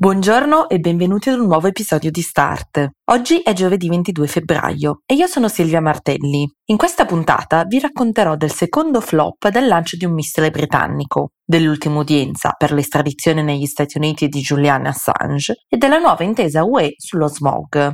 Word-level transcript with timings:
Buongiorno 0.00 0.70
e 0.70 0.78
benvenuti 0.78 1.28
ad 1.28 1.38
un 1.38 1.46
nuovo 1.46 1.66
episodio 1.66 2.10
di 2.10 2.22
Start. 2.22 2.88
Oggi 3.10 3.40
è 3.40 3.52
giovedì 3.52 3.90
22 3.90 4.26
febbraio 4.28 5.02
e 5.04 5.12
io 5.12 5.26
sono 5.26 5.46
Silvia 5.48 5.82
Martelli. 5.82 6.50
In 6.70 6.78
questa 6.78 7.04
puntata 7.04 7.64
vi 7.64 7.78
racconterò 7.78 8.34
del 8.34 8.50
secondo 8.50 9.02
flop 9.02 9.50
del 9.50 9.66
lancio 9.66 9.98
di 9.98 10.06
un 10.06 10.14
missile 10.14 10.50
britannico, 10.50 11.32
dell'ultima 11.44 11.98
udienza 11.98 12.54
per 12.56 12.72
l'estradizione 12.72 13.42
negli 13.42 13.66
Stati 13.66 13.98
Uniti 13.98 14.28
di 14.28 14.40
Julian 14.40 14.86
Assange 14.86 15.64
e 15.68 15.76
della 15.76 15.98
nuova 15.98 16.24
intesa 16.24 16.64
UE 16.64 16.94
sullo 16.96 17.28
smog. 17.28 17.90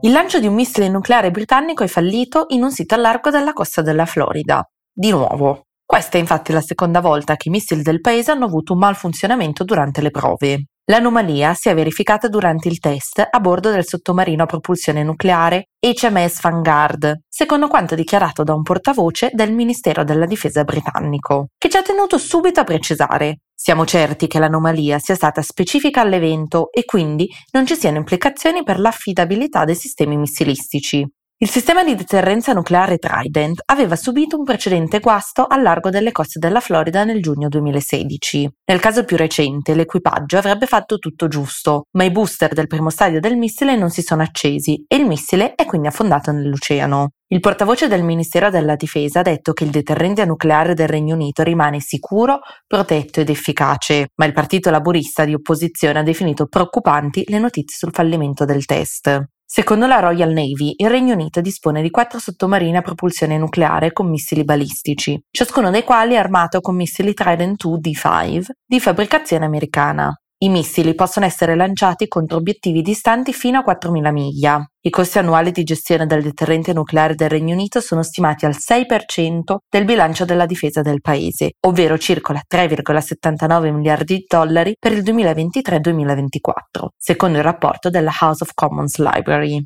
Il 0.00 0.12
lancio 0.12 0.40
di 0.40 0.46
un 0.46 0.54
missile 0.54 0.88
nucleare 0.88 1.30
britannico 1.30 1.84
è 1.84 1.88
fallito 1.88 2.46
in 2.48 2.62
un 2.62 2.72
sito 2.72 2.94
a 2.94 2.98
largo 2.98 3.28
della 3.28 3.52
costa 3.52 3.82
della 3.82 4.06
Florida. 4.06 4.66
Di 4.90 5.10
nuovo. 5.10 5.65
Questa 5.86 6.16
è 6.16 6.20
infatti 6.20 6.50
la 6.50 6.60
seconda 6.60 7.00
volta 7.00 7.36
che 7.36 7.48
i 7.48 7.52
missili 7.52 7.80
del 7.80 8.00
paese 8.00 8.32
hanno 8.32 8.46
avuto 8.46 8.72
un 8.72 8.80
malfunzionamento 8.80 9.62
durante 9.62 10.02
le 10.02 10.10
prove. 10.10 10.64
L'anomalia 10.88 11.54
si 11.54 11.68
è 11.68 11.74
verificata 11.74 12.28
durante 12.28 12.68
il 12.68 12.80
test 12.80 13.24
a 13.28 13.40
bordo 13.40 13.70
del 13.70 13.86
sottomarino 13.86 14.42
a 14.42 14.46
propulsione 14.46 15.04
nucleare 15.04 15.68
HMS 15.78 16.40
Vanguard, 16.40 17.22
secondo 17.28 17.68
quanto 17.68 17.94
dichiarato 17.94 18.42
da 18.42 18.54
un 18.54 18.62
portavoce 18.62 19.30
del 19.32 19.52
Ministero 19.52 20.02
della 20.04 20.26
Difesa 20.26 20.64
britannico, 20.64 21.50
che 21.56 21.68
ci 21.68 21.76
ha 21.76 21.82
tenuto 21.82 22.18
subito 22.18 22.60
a 22.60 22.64
precisare. 22.64 23.38
Siamo 23.54 23.84
certi 23.84 24.26
che 24.26 24.38
l'anomalia 24.38 24.98
sia 24.98 25.14
stata 25.14 25.40
specifica 25.42 26.02
all'evento 26.02 26.70
e 26.70 26.84
quindi 26.84 27.28
non 27.52 27.64
ci 27.64 27.74
siano 27.74 27.98
implicazioni 27.98 28.62
per 28.62 28.78
l'affidabilità 28.78 29.64
dei 29.64 29.76
sistemi 29.76 30.16
missilistici. 30.16 31.04
Il 31.38 31.50
sistema 31.50 31.84
di 31.84 31.94
deterrenza 31.94 32.54
nucleare 32.54 32.96
Trident 32.96 33.60
aveva 33.66 33.94
subito 33.94 34.38
un 34.38 34.44
precedente 34.44 35.00
guasto 35.00 35.44
al 35.44 35.60
largo 35.60 35.90
delle 35.90 36.10
coste 36.10 36.38
della 36.38 36.60
Florida 36.60 37.04
nel 37.04 37.20
giugno 37.20 37.50
2016. 37.50 38.50
Nel 38.64 38.80
caso 38.80 39.04
più 39.04 39.18
recente, 39.18 39.74
l'equipaggio 39.74 40.38
avrebbe 40.38 40.64
fatto 40.64 40.96
tutto 40.96 41.28
giusto, 41.28 41.88
ma 41.90 42.04
i 42.04 42.10
booster 42.10 42.54
del 42.54 42.68
primo 42.68 42.88
stadio 42.88 43.20
del 43.20 43.36
missile 43.36 43.76
non 43.76 43.90
si 43.90 44.00
sono 44.00 44.22
accesi 44.22 44.82
e 44.88 44.96
il 44.96 45.04
missile 45.04 45.54
è 45.56 45.66
quindi 45.66 45.88
affondato 45.88 46.32
nell'oceano. 46.32 47.10
Il 47.26 47.40
portavoce 47.40 47.86
del 47.86 48.02
Ministero 48.02 48.48
della 48.48 48.74
Difesa 48.74 49.20
ha 49.20 49.22
detto 49.22 49.52
che 49.52 49.64
il 49.64 49.70
deterrente 49.70 50.24
nucleare 50.24 50.72
del 50.72 50.88
Regno 50.88 51.16
Unito 51.16 51.42
rimane 51.42 51.80
sicuro, 51.80 52.40
protetto 52.66 53.20
ed 53.20 53.28
efficace, 53.28 54.08
ma 54.14 54.24
il 54.24 54.32
partito 54.32 54.70
laburista 54.70 55.26
di 55.26 55.34
opposizione 55.34 55.98
ha 55.98 56.02
definito 56.02 56.46
preoccupanti 56.46 57.24
le 57.26 57.38
notizie 57.38 57.76
sul 57.76 57.92
fallimento 57.92 58.46
del 58.46 58.64
test. 58.64 59.34
Secondo 59.48 59.86
la 59.86 60.00
Royal 60.00 60.32
Navy, 60.32 60.74
il 60.76 60.90
Regno 60.90 61.14
Unito 61.14 61.40
dispone 61.40 61.80
di 61.80 61.88
quattro 61.88 62.18
sottomarini 62.18 62.78
a 62.78 62.82
propulsione 62.82 63.38
nucleare 63.38 63.92
con 63.92 64.10
missili 64.10 64.42
balistici, 64.42 65.22
ciascuno 65.30 65.70
dei 65.70 65.84
quali 65.84 66.14
è 66.14 66.16
armato 66.16 66.60
con 66.60 66.74
missili 66.74 67.14
Trident 67.14 67.62
II 67.62 67.78
D5 67.78 68.46
di 68.66 68.80
fabbricazione 68.80 69.44
americana. 69.44 70.12
I 70.38 70.50
missili 70.50 70.94
possono 70.94 71.24
essere 71.24 71.56
lanciati 71.56 72.08
contro 72.08 72.36
obiettivi 72.36 72.82
distanti 72.82 73.32
fino 73.32 73.58
a 73.58 73.64
4.000 73.66 74.12
miglia. 74.12 74.62
I 74.82 74.90
costi 74.90 75.18
annuali 75.18 75.50
di 75.50 75.64
gestione 75.64 76.04
del 76.04 76.22
deterrente 76.22 76.74
nucleare 76.74 77.14
del 77.14 77.30
Regno 77.30 77.54
Unito 77.54 77.80
sono 77.80 78.02
stimati 78.02 78.44
al 78.44 78.54
6% 78.54 79.56
del 79.66 79.86
bilancio 79.86 80.26
della 80.26 80.44
difesa 80.44 80.82
del 80.82 81.00
paese, 81.00 81.52
ovvero 81.66 81.96
circa 81.96 82.34
3,79 82.46 83.72
miliardi 83.72 84.16
di 84.16 84.24
dollari 84.28 84.76
per 84.78 84.92
il 84.92 85.02
2023-2024, 85.04 86.88
secondo 86.98 87.38
il 87.38 87.44
rapporto 87.44 87.88
della 87.88 88.12
House 88.20 88.42
of 88.42 88.50
Commons 88.52 88.98
Library. 88.98 89.64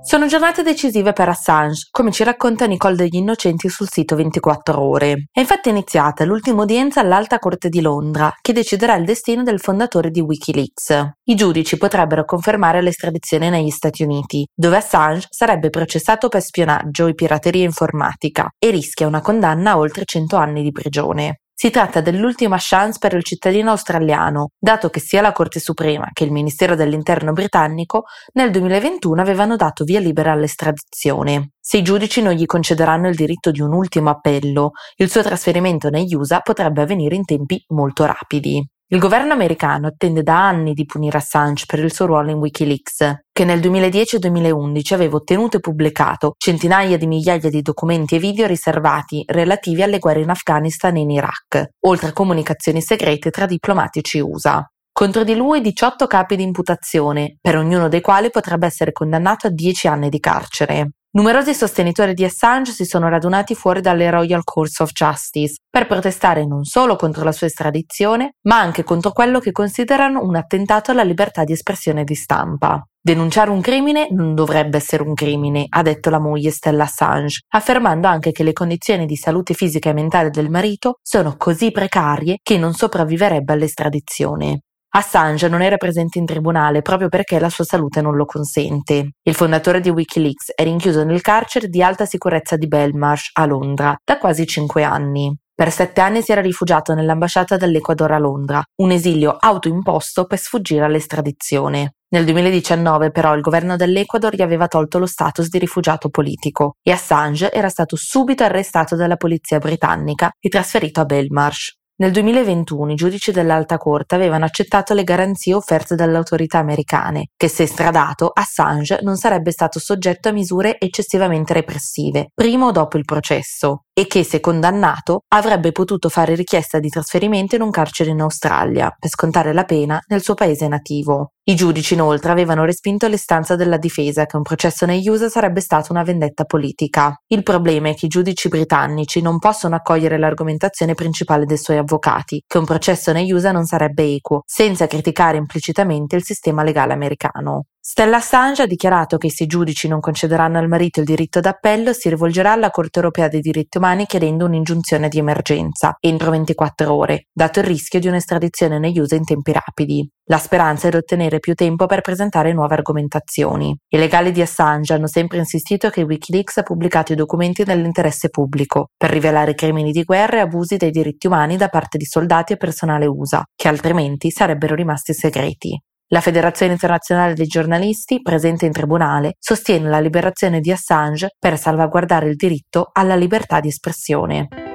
Sono 0.00 0.26
giornate 0.26 0.62
decisive 0.62 1.12
per 1.12 1.28
Assange, 1.28 1.88
come 1.90 2.12
ci 2.12 2.24
racconta 2.24 2.66
Nicole 2.66 2.94
degli 2.94 3.16
Innocenti 3.16 3.68
sul 3.68 3.88
sito 3.90 4.16
24 4.16 4.80
ore. 4.80 5.28
È 5.30 5.40
infatti 5.40 5.68
iniziata 5.68 6.24
l'ultima 6.24 6.62
udienza 6.62 7.00
all'Alta 7.00 7.38
Corte 7.38 7.68
di 7.68 7.80
Londra, 7.80 8.32
che 8.40 8.54
deciderà 8.54 8.94
il 8.94 9.04
destino 9.04 9.42
del 9.42 9.60
fondatore 9.60 10.10
di 10.10 10.20
Wikileaks. 10.20 11.10
I 11.24 11.34
giudici 11.34 11.76
potrebbero 11.76 12.24
confermare 12.24 12.80
l'estradizione 12.80 13.50
negli 13.50 13.70
Stati 13.70 14.02
Uniti, 14.02 14.46
dove 14.54 14.76
Assange 14.76 15.26
sarebbe 15.30 15.68
processato 15.68 16.28
per 16.28 16.42
spionaggio 16.42 17.06
e 17.06 17.14
pirateria 17.14 17.64
informatica 17.64 18.48
e 18.58 18.70
rischia 18.70 19.06
una 19.06 19.20
condanna 19.20 19.72
a 19.72 19.78
oltre 19.78 20.04
100 20.06 20.36
anni 20.36 20.62
di 20.62 20.72
prigione. 20.72 21.40
Si 21.60 21.70
tratta 21.70 22.00
dell'ultima 22.00 22.56
chance 22.56 22.98
per 23.00 23.14
il 23.14 23.24
cittadino 23.24 23.70
australiano, 23.70 24.50
dato 24.56 24.90
che 24.90 25.00
sia 25.00 25.20
la 25.20 25.32
Corte 25.32 25.58
Suprema 25.58 26.08
che 26.12 26.22
il 26.22 26.30
Ministero 26.30 26.76
dell'Interno 26.76 27.32
britannico 27.32 28.04
nel 28.34 28.52
2021 28.52 29.20
avevano 29.20 29.56
dato 29.56 29.82
via 29.82 29.98
libera 29.98 30.30
all'estradizione. 30.30 31.54
Se 31.58 31.78
i 31.78 31.82
giudici 31.82 32.22
non 32.22 32.34
gli 32.34 32.46
concederanno 32.46 33.08
il 33.08 33.16
diritto 33.16 33.50
di 33.50 33.60
un 33.60 33.72
ultimo 33.72 34.08
appello, 34.08 34.70
il 34.98 35.10
suo 35.10 35.24
trasferimento 35.24 35.90
negli 35.90 36.14
USA 36.14 36.38
potrebbe 36.38 36.82
avvenire 36.82 37.16
in 37.16 37.24
tempi 37.24 37.60
molto 37.70 38.04
rapidi. 38.04 38.64
Il 38.90 39.00
governo 39.00 39.34
americano 39.34 39.86
attende 39.86 40.22
da 40.22 40.48
anni 40.48 40.72
di 40.72 40.86
punire 40.86 41.18
Assange 41.18 41.64
per 41.66 41.78
il 41.78 41.92
suo 41.92 42.06
ruolo 42.06 42.30
in 42.30 42.38
Wikileaks, 42.38 43.24
che 43.30 43.44
nel 43.44 43.60
2010 43.60 44.16
e 44.16 44.18
2011 44.18 44.94
aveva 44.94 45.16
ottenuto 45.16 45.58
e 45.58 45.60
pubblicato 45.60 46.32
centinaia 46.38 46.96
di 46.96 47.06
migliaia 47.06 47.50
di 47.50 47.60
documenti 47.60 48.14
e 48.14 48.18
video 48.18 48.46
riservati 48.46 49.22
relativi 49.26 49.82
alle 49.82 49.98
guerre 49.98 50.22
in 50.22 50.30
Afghanistan 50.30 50.96
e 50.96 51.00
in 51.00 51.10
Iraq, 51.10 51.66
oltre 51.80 52.08
a 52.08 52.12
comunicazioni 52.14 52.80
segrete 52.80 53.28
tra 53.28 53.44
diplomatici 53.44 54.20
USA. 54.20 54.66
Contro 54.90 55.22
di 55.22 55.34
lui 55.34 55.60
18 55.60 56.06
capi 56.06 56.36
di 56.36 56.44
imputazione, 56.44 57.36
per 57.42 57.58
ognuno 57.58 57.88
dei 57.88 58.00
quali 58.00 58.30
potrebbe 58.30 58.64
essere 58.64 58.92
condannato 58.92 59.48
a 59.48 59.50
10 59.50 59.86
anni 59.86 60.08
di 60.08 60.18
carcere. 60.18 60.92
Numerosi 61.18 61.52
sostenitori 61.52 62.14
di 62.14 62.22
Assange 62.22 62.70
si 62.70 62.84
sono 62.84 63.08
radunati 63.08 63.56
fuori 63.56 63.80
dalle 63.80 64.08
Royal 64.08 64.44
Courts 64.44 64.78
of 64.78 64.92
Justice 64.92 65.56
per 65.68 65.88
protestare 65.88 66.46
non 66.46 66.62
solo 66.62 66.94
contro 66.94 67.24
la 67.24 67.32
sua 67.32 67.48
estradizione, 67.48 68.34
ma 68.42 68.60
anche 68.60 68.84
contro 68.84 69.10
quello 69.10 69.40
che 69.40 69.50
considerano 69.50 70.22
un 70.22 70.36
attentato 70.36 70.92
alla 70.92 71.02
libertà 71.02 71.42
di 71.42 71.50
espressione 71.50 72.04
di 72.04 72.14
stampa. 72.14 72.80
Denunciare 73.00 73.50
un 73.50 73.60
crimine 73.60 74.06
non 74.12 74.36
dovrebbe 74.36 74.76
essere 74.76 75.02
un 75.02 75.14
crimine, 75.14 75.66
ha 75.68 75.82
detto 75.82 76.08
la 76.08 76.20
moglie 76.20 76.52
Stella 76.52 76.84
Assange, 76.84 77.40
affermando 77.48 78.06
anche 78.06 78.30
che 78.30 78.44
le 78.44 78.52
condizioni 78.52 79.04
di 79.04 79.16
salute 79.16 79.54
fisica 79.54 79.90
e 79.90 79.94
mentale 79.94 80.30
del 80.30 80.48
marito 80.48 80.98
sono 81.02 81.34
così 81.36 81.72
precarie 81.72 82.36
che 82.40 82.58
non 82.58 82.74
sopravviverebbe 82.74 83.52
all'estradizione. 83.54 84.60
Assange 84.90 85.48
non 85.48 85.60
era 85.60 85.76
presente 85.76 86.18
in 86.18 86.24
tribunale 86.24 86.80
proprio 86.80 87.08
perché 87.08 87.38
la 87.38 87.50
sua 87.50 87.64
salute 87.64 88.00
non 88.00 88.16
lo 88.16 88.24
consente. 88.24 89.10
Il 89.22 89.34
fondatore 89.34 89.80
di 89.80 89.90
Wikileaks 89.90 90.52
è 90.54 90.62
rinchiuso 90.62 91.04
nel 91.04 91.20
carcere 91.20 91.68
di 91.68 91.82
alta 91.82 92.06
sicurezza 92.06 92.56
di 92.56 92.66
Belmarsh 92.66 93.30
a 93.34 93.44
Londra 93.44 93.94
da 94.02 94.16
quasi 94.16 94.46
cinque 94.46 94.84
anni. 94.84 95.36
Per 95.54 95.70
sette 95.72 96.00
anni 96.00 96.22
si 96.22 96.32
era 96.32 96.40
rifugiato 96.40 96.94
nell'ambasciata 96.94 97.56
dell'Ecuador 97.56 98.12
a 98.12 98.18
Londra, 98.18 98.62
un 98.76 98.92
esilio 98.92 99.36
autoimposto 99.38 100.24
per 100.24 100.38
sfuggire 100.38 100.84
all'estradizione. 100.84 101.94
Nel 102.10 102.24
2019 102.24 103.10
però 103.10 103.34
il 103.34 103.42
governo 103.42 103.76
dell'Ecuador 103.76 104.34
gli 104.34 104.40
aveva 104.40 104.68
tolto 104.68 104.98
lo 104.98 105.06
status 105.06 105.48
di 105.48 105.58
rifugiato 105.58 106.08
politico 106.08 106.76
e 106.82 106.92
Assange 106.92 107.52
era 107.52 107.68
stato 107.68 107.96
subito 107.96 108.44
arrestato 108.44 108.96
dalla 108.96 109.16
polizia 109.16 109.58
britannica 109.58 110.30
e 110.40 110.48
trasferito 110.48 111.00
a 111.00 111.04
Belmarsh. 111.04 111.77
Nel 112.00 112.12
2021 112.12 112.92
i 112.92 112.94
giudici 112.94 113.32
dell'Alta 113.32 113.76
Corte 113.76 114.14
avevano 114.14 114.44
accettato 114.44 114.94
le 114.94 115.02
garanzie 115.02 115.54
offerte 115.54 115.96
dalle 115.96 116.16
autorità 116.16 116.58
americane, 116.58 117.30
che 117.36 117.48
se 117.48 117.66
stradato 117.66 118.30
Assange 118.32 119.00
non 119.02 119.16
sarebbe 119.16 119.50
stato 119.50 119.80
soggetto 119.80 120.28
a 120.28 120.32
misure 120.32 120.78
eccessivamente 120.78 121.54
repressive, 121.54 122.30
prima 122.32 122.66
o 122.66 122.70
dopo 122.70 122.98
il 122.98 123.04
processo, 123.04 123.86
e 123.98 124.06
che 124.06 124.22
se 124.22 124.38
condannato 124.38 125.22
avrebbe 125.34 125.72
potuto 125.72 126.08
fare 126.08 126.36
richiesta 126.36 126.78
di 126.78 126.88
trasferimento 126.88 127.56
in 127.56 127.62
un 127.62 127.72
carcere 127.72 128.10
in 128.10 128.20
Australia 128.20 128.94
per 128.96 129.10
scontare 129.10 129.52
la 129.52 129.64
pena 129.64 130.00
nel 130.06 130.22
suo 130.22 130.34
paese 130.34 130.68
nativo. 130.68 131.32
I 131.48 131.56
giudici 131.56 131.94
inoltre 131.94 132.30
avevano 132.30 132.64
respinto 132.64 133.08
l'istanza 133.08 133.56
della 133.56 133.76
difesa 133.76 134.24
che 134.24 134.36
un 134.36 134.42
processo 134.42 134.86
negli 134.86 135.08
USA 135.08 135.28
sarebbe 135.28 135.60
stata 135.60 135.88
una 135.90 136.04
vendetta 136.04 136.44
politica. 136.44 137.20
Il 137.26 137.42
problema 137.42 137.88
è 137.88 137.94
che 137.96 138.06
i 138.06 138.08
giudici 138.08 138.46
britannici 138.48 139.20
non 139.20 139.40
possono 139.40 139.74
accogliere 139.74 140.16
l'argomentazione 140.16 140.94
principale 140.94 141.44
dei 141.44 141.58
suoi 141.58 141.78
avvocati, 141.78 142.44
che 142.46 142.58
un 142.58 142.66
processo 142.66 143.10
negli 143.10 143.32
USA 143.32 143.50
non 143.50 143.64
sarebbe 143.64 144.04
equo, 144.04 144.42
senza 144.46 144.86
criticare 144.86 145.38
implicitamente 145.38 146.14
il 146.14 146.22
sistema 146.22 146.62
legale 146.62 146.92
americano. 146.92 147.64
Stella 147.80 148.16
Assange 148.16 148.62
ha 148.62 148.66
dichiarato 148.66 149.16
che 149.16 149.30
se 149.30 149.44
i 149.44 149.46
giudici 149.46 149.88
non 149.88 150.00
concederanno 150.00 150.58
al 150.58 150.68
marito 150.68 151.00
il 151.00 151.06
diritto 151.06 151.40
d'appello 151.40 151.92
si 151.92 152.08
rivolgerà 152.08 152.52
alla 152.52 152.70
Corte 152.70 152.98
europea 152.98 153.28
dei 153.28 153.40
diritti 153.40 153.78
umani 153.78 154.04
chiedendo 154.04 154.44
un'ingiunzione 154.44 155.08
di 155.08 155.18
emergenza 155.18 155.96
entro 156.00 156.30
24 156.30 156.92
ore, 156.92 157.28
dato 157.32 157.60
il 157.60 157.66
rischio 157.66 158.00
di 158.00 158.08
un'estradizione 158.08 158.78
negli 158.78 158.98
USA 158.98 159.14
in 159.14 159.24
tempi 159.24 159.52
rapidi. 159.52 160.06
La 160.24 160.38
speranza 160.38 160.88
è 160.88 160.90
di 160.90 160.96
ottenere 160.96 161.38
più 161.38 161.54
tempo 161.54 161.86
per 161.86 162.02
presentare 162.02 162.52
nuove 162.52 162.74
argomentazioni. 162.74 163.74
I 163.88 163.96
legali 163.96 164.32
di 164.32 164.42
Assange 164.42 164.92
hanno 164.92 165.06
sempre 165.06 165.38
insistito 165.38 165.88
che 165.88 166.02
Wikileaks 166.02 166.58
ha 166.58 166.62
pubblicato 166.64 167.12
i 167.12 167.16
documenti 167.16 167.64
nell'interesse 167.64 168.28
pubblico 168.28 168.88
per 168.96 169.08
rivelare 169.08 169.54
crimini 169.54 169.92
di 169.92 170.02
guerra 170.02 170.36
e 170.36 170.40
abusi 170.40 170.76
dei 170.76 170.90
diritti 170.90 171.26
umani 171.26 171.56
da 171.56 171.68
parte 171.68 171.96
di 171.96 172.04
soldati 172.04 172.52
e 172.52 172.56
personale 172.58 173.06
USA, 173.06 173.42
che 173.54 173.68
altrimenti 173.68 174.30
sarebbero 174.30 174.74
rimasti 174.74 175.14
segreti. 175.14 175.80
La 176.10 176.22
Federazione 176.22 176.72
internazionale 176.72 177.34
dei 177.34 177.46
giornalisti, 177.46 178.22
presente 178.22 178.64
in 178.64 178.72
tribunale, 178.72 179.34
sostiene 179.38 179.90
la 179.90 180.00
liberazione 180.00 180.60
di 180.60 180.72
Assange 180.72 181.34
per 181.38 181.58
salvaguardare 181.58 182.30
il 182.30 182.36
diritto 182.36 182.88
alla 182.92 183.14
libertà 183.14 183.60
di 183.60 183.68
espressione. 183.68 184.67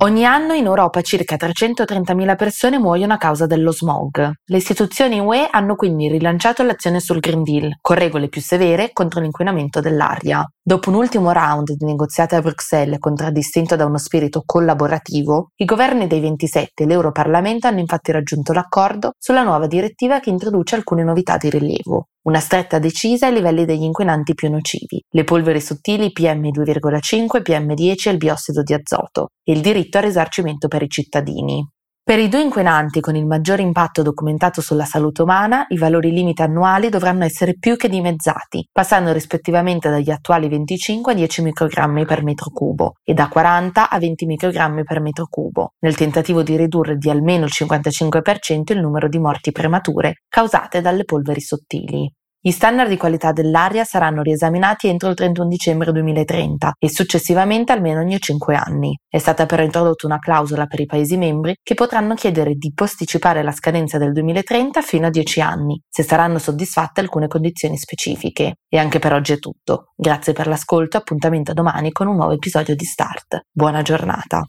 Ogni 0.00 0.24
anno 0.24 0.52
in 0.52 0.66
Europa 0.66 1.00
circa 1.00 1.34
330.000 1.34 2.36
persone 2.36 2.78
muoiono 2.78 3.14
a 3.14 3.16
causa 3.16 3.46
dello 3.46 3.72
smog. 3.72 4.30
Le 4.44 4.56
istituzioni 4.56 5.18
UE 5.18 5.48
hanno 5.50 5.74
quindi 5.74 6.06
rilanciato 6.06 6.62
l'azione 6.62 7.00
sul 7.00 7.18
Green 7.18 7.42
Deal, 7.42 7.78
con 7.80 7.96
regole 7.96 8.28
più 8.28 8.40
severe 8.40 8.90
contro 8.92 9.20
l'inquinamento 9.20 9.80
dell'aria. 9.80 10.48
Dopo 10.62 10.90
un 10.90 10.96
ultimo 10.96 11.32
round 11.32 11.72
di 11.72 11.84
negoziati 11.84 12.36
a 12.36 12.40
Bruxelles 12.40 13.00
contraddistinto 13.00 13.74
da 13.74 13.86
uno 13.86 13.98
spirito 13.98 14.44
collaborativo, 14.46 15.48
i 15.56 15.64
governi 15.64 16.06
dei 16.06 16.20
27 16.20 16.84
e 16.84 16.86
l'Europarlamento 16.86 17.66
hanno 17.66 17.80
infatti 17.80 18.12
raggiunto 18.12 18.52
l'accordo 18.52 19.14
sulla 19.18 19.42
nuova 19.42 19.66
direttiva 19.66 20.20
che 20.20 20.30
introduce 20.30 20.76
alcune 20.76 21.02
novità 21.02 21.38
di 21.38 21.50
rilievo. 21.50 22.08
Una 22.28 22.40
stretta 22.40 22.78
decisa 22.78 23.28
ai 23.28 23.32
livelli 23.32 23.64
degli 23.64 23.84
inquinanti 23.84 24.34
più 24.34 24.50
nocivi, 24.50 25.02
le 25.08 25.24
polveri 25.24 25.62
sottili 25.62 26.12
PM2,5, 26.14 27.40
PM10 27.40 28.08
e 28.08 28.10
il 28.10 28.16
biossido 28.18 28.62
di 28.62 28.74
azoto, 28.74 29.28
e 29.42 29.52
il 29.52 29.62
diritto 29.62 29.87
al 29.96 30.04
risarcimento 30.04 30.68
per 30.68 30.82
i 30.82 30.90
cittadini. 30.90 31.66
Per 32.08 32.18
i 32.18 32.30
due 32.30 32.40
inquinanti 32.40 33.00
con 33.00 33.16
il 33.16 33.26
maggiore 33.26 33.60
impatto 33.60 34.00
documentato 34.00 34.62
sulla 34.62 34.86
salute 34.86 35.20
umana, 35.20 35.66
i 35.68 35.76
valori 35.76 36.10
limite 36.10 36.42
annuali 36.42 36.88
dovranno 36.88 37.24
essere 37.24 37.58
più 37.58 37.76
che 37.76 37.90
dimezzati, 37.90 38.66
passando 38.72 39.12
rispettivamente 39.12 39.90
dagli 39.90 40.10
attuali 40.10 40.48
25 40.48 41.12
a 41.12 41.14
10 41.14 41.42
microgrammi 41.42 42.06
per 42.06 42.22
metro 42.22 42.48
cubo 42.50 42.94
e 43.04 43.12
da 43.12 43.28
40 43.28 43.90
a 43.90 43.98
20 43.98 44.24
microgrammi 44.24 44.84
per 44.84 45.00
metro 45.02 45.26
cubo, 45.28 45.72
nel 45.80 45.96
tentativo 45.96 46.42
di 46.42 46.56
ridurre 46.56 46.96
di 46.96 47.10
almeno 47.10 47.44
il 47.44 47.52
55% 47.54 48.72
il 48.72 48.80
numero 48.80 49.06
di 49.06 49.18
morti 49.18 49.52
premature 49.52 50.22
causate 50.28 50.80
dalle 50.80 51.04
polveri 51.04 51.42
sottili. 51.42 52.10
Gli 52.48 52.52
standard 52.52 52.88
di 52.88 52.96
qualità 52.96 53.32
dell'aria 53.32 53.84
saranno 53.84 54.22
riesaminati 54.22 54.88
entro 54.88 55.10
il 55.10 55.14
31 55.14 55.48
dicembre 55.48 55.92
2030 55.92 56.76
e 56.78 56.88
successivamente 56.88 57.72
almeno 57.72 58.00
ogni 58.00 58.18
5 58.18 58.54
anni. 58.54 58.98
È 59.06 59.18
stata 59.18 59.44
però 59.44 59.62
introdotta 59.62 60.06
una 60.06 60.18
clausola 60.18 60.64
per 60.64 60.80
i 60.80 60.86
Paesi 60.86 61.18
membri 61.18 61.56
che 61.62 61.74
potranno 61.74 62.14
chiedere 62.14 62.54
di 62.54 62.72
posticipare 62.74 63.42
la 63.42 63.52
scadenza 63.52 63.98
del 63.98 64.14
2030 64.14 64.80
fino 64.80 65.08
a 65.08 65.10
10 65.10 65.40
anni, 65.42 65.78
se 65.90 66.02
saranno 66.02 66.38
soddisfatte 66.38 67.02
alcune 67.02 67.26
condizioni 67.26 67.76
specifiche. 67.76 68.54
E 68.66 68.78
anche 68.78 68.98
per 68.98 69.12
oggi 69.12 69.34
è 69.34 69.38
tutto. 69.38 69.92
Grazie 69.94 70.32
per 70.32 70.46
l'ascolto, 70.46 70.96
appuntamento 70.96 71.50
a 71.50 71.54
domani 71.54 71.92
con 71.92 72.06
un 72.06 72.16
nuovo 72.16 72.32
episodio 72.32 72.74
di 72.74 72.84
Start. 72.86 73.42
Buona 73.52 73.82
giornata. 73.82 74.46